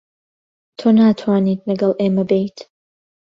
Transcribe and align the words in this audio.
تۆ 0.79 0.85
ناتوانیت 0.99 1.59
لەگەڵ 1.69 1.91
ئێمە 2.01 2.23
بێیت. 2.29 2.57